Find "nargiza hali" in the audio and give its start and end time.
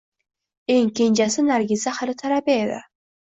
1.49-2.17